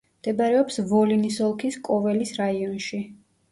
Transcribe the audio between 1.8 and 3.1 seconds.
კოველის რაიონში.